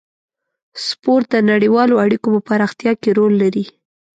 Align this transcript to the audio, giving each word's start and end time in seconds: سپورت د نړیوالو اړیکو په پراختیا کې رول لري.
سپورت 0.85 1.27
د 1.33 1.35
نړیوالو 1.51 1.95
اړیکو 2.05 2.27
په 2.33 2.39
پراختیا 2.49 2.91
کې 3.01 3.09
رول 3.17 3.33
لري. 3.43 3.65